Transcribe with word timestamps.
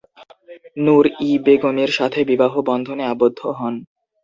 নুর-ই 0.77 1.31
বেগমের 1.45 1.91
সাথে 1.97 2.19
বিবাহ 2.29 2.53
বন্ধনে 2.69 3.03
আবদ্ধ 3.13 3.39
হন। 3.51 3.75